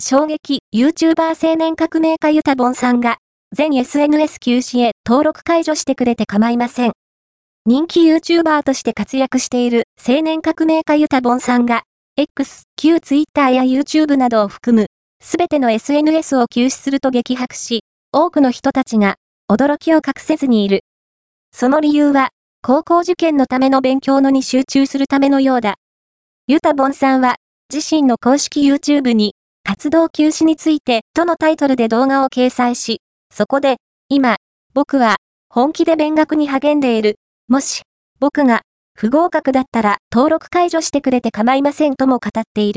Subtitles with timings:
[0.00, 3.18] 衝撃 YouTuber 青年革命家ユタボンさんが、
[3.54, 6.92] 全 SNS 休止へ登録解除してくれて構いません。
[7.66, 11.82] 人気 YouTuber として活躍している青年革命家ユタボンさんが、
[12.16, 14.86] X、旧 Twitter や YouTube などを含む、
[15.20, 17.80] すべての SNS を休止すると激白し、
[18.12, 19.16] 多くの人たちが
[19.50, 20.84] 驚きを隠せずにいる。
[21.52, 22.30] その理由は、
[22.62, 25.74] 高校受験のための勉強のに集中するためのようだ。
[26.46, 27.36] ユタボンさんは、
[27.70, 29.34] 自身の公式 YouTube に、
[29.68, 33.76] 活動休止についてとのタイトルで動画を掲載し、そこで、
[34.08, 34.38] 今、
[34.72, 35.16] 僕は、
[35.50, 37.16] 本気で勉学に励んでいる。
[37.48, 37.82] もし、
[38.18, 38.62] 僕が、
[38.94, 42.76] 不合格だったら登録解除してくれて構いませんとも語っている。